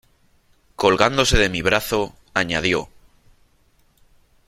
colgándose 0.75 1.37
de 1.37 1.47
mi 1.49 1.61
brazo, 1.61 2.15
añadió: 2.33 2.89